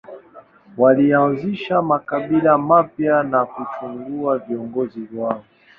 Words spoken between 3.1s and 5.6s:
na kuchagua viongozi wao.